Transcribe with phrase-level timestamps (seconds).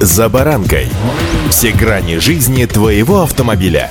[0.00, 0.86] «За баранкой».
[1.50, 3.90] Все грани жизни твоего автомобиля.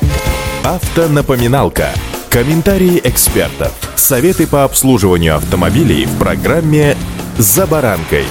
[0.63, 1.89] Автонапоминалка.
[2.29, 3.73] Комментарии экспертов.
[3.96, 6.96] Советы по обслуживанию автомобилей в программе
[7.38, 8.23] «За баранкой».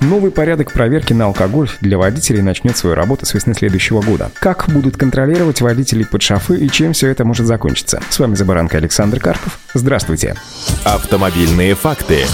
[0.00, 4.30] Новый порядок проверки на алкоголь для водителей начнет свою работу с весны следующего года.
[4.38, 8.00] Как будут контролировать водителей под шофы и чем все это может закончиться?
[8.10, 9.58] С вами «За баранкой» Александр Карпов.
[9.72, 10.36] Здравствуйте.
[10.84, 12.26] Автомобильные факты.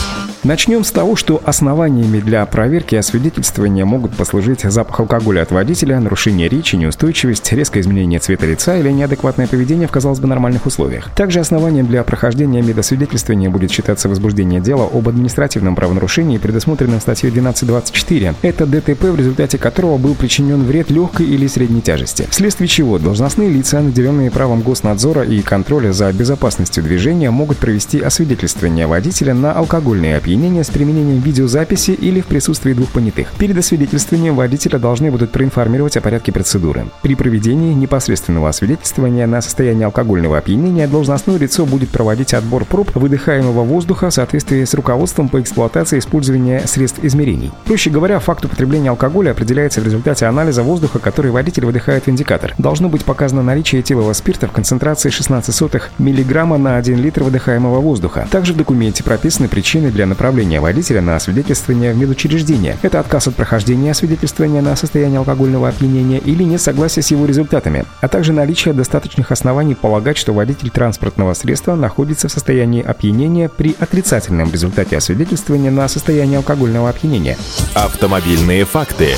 [0.42, 6.00] Начнем с того, что основаниями для проверки и освидетельствования могут послужить запах алкоголя от водителя,
[6.00, 11.10] нарушение речи, неустойчивость, резкое изменение цвета лица или неадекватное поведение в, казалось бы, нормальных условиях.
[11.14, 18.34] Также основанием для прохождения медосвидетельствования будет считаться возбуждение дела об административном правонарушении, предусмотренном статьей 1224.
[18.40, 23.50] Это ДТП, в результате которого был причинен вред легкой или средней тяжести, вследствие чего должностные
[23.50, 30.16] лица, наделенные правом госнадзора и контроля за безопасностью движения, могут провести освидетельствование водителя на алкогольные
[30.16, 33.32] опьянения опьянения с применением видеозаписи или в присутствии двух понятых.
[33.36, 36.86] Перед освидетельствованием водителя должны будут проинформировать о порядке процедуры.
[37.02, 43.64] При проведении непосредственного освидетельствования на состояние алкогольного опьянения должностное лицо будет проводить отбор проб выдыхаемого
[43.64, 47.50] воздуха в соответствии с руководством по эксплуатации использования средств измерений.
[47.64, 52.54] Проще говоря, факт употребления алкоголя определяется в результате анализа воздуха, который водитель выдыхает в индикатор.
[52.56, 58.28] Должно быть показано наличие этилового спирта в концентрации 16 мг на 1 литр выдыхаемого воздуха.
[58.30, 60.19] Также в документе прописаны причины для направления
[60.60, 62.76] водителя на освидетельствование в медучреждение.
[62.82, 68.08] Это отказ от прохождения освидетельствования на состояние алкогольного опьянения или несогласие с его результатами, а
[68.08, 74.52] также наличие достаточных оснований полагать, что водитель транспортного средства находится в состоянии опьянения при отрицательном
[74.52, 77.36] результате освидетельствования на состояние алкогольного опьянения.
[77.74, 79.14] Автомобильные факты.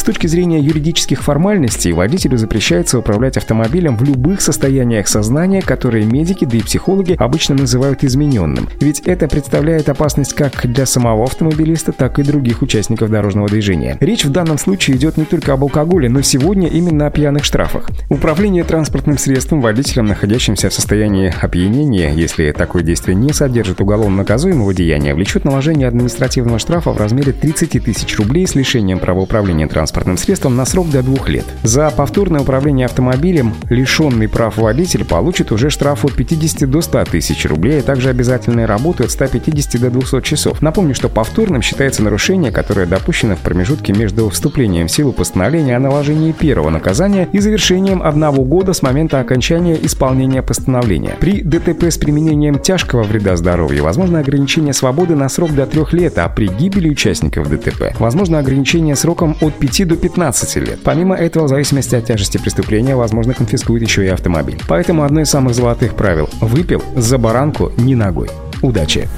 [0.00, 6.46] С точки зрения юридических формальностей, водителю запрещается управлять автомобилем в любых состояниях сознания, которые медики,
[6.46, 8.66] да и психологи обычно называют измененным.
[8.80, 13.98] Ведь это представляет опасность как для самого автомобилиста, так и других участников дорожного движения.
[14.00, 17.90] Речь в данном случае идет не только об алкоголе, но сегодня именно о пьяных штрафах.
[18.08, 24.72] Управление транспортным средством водителем, находящимся в состоянии опьянения, если такое действие не содержит уголовно наказуемого
[24.72, 29.89] деяния, влечет наложение административного штрафа в размере 30 тысяч рублей с лишением права управления транспортным
[29.90, 31.44] транспортным средством на срок до двух лет.
[31.64, 37.44] За повторное управление автомобилем лишенный прав водитель получит уже штраф от 50 до 100 тысяч
[37.46, 40.62] рублей, а также обязательные работы от 150 до 200 часов.
[40.62, 45.80] Напомню, что повторным считается нарушение, которое допущено в промежутке между вступлением в силу постановления о
[45.80, 51.16] наложении первого наказания и завершением одного года с момента окончания исполнения постановления.
[51.18, 56.18] При ДТП с применением тяжкого вреда здоровью возможно ограничение свободы на срок до трех лет,
[56.18, 60.80] а при гибели участников ДТП возможно ограничение сроком от 5 до 15 лет.
[60.82, 64.60] Помимо этого, в зависимости от тяжести преступления, возможно, конфискуют еще и автомобиль.
[64.68, 68.28] Поэтому одно из самых золотых правил– выпил за баранку не ногой.
[68.62, 69.08] Удачи!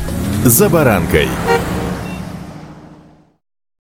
[0.45, 1.29] «За баранкой»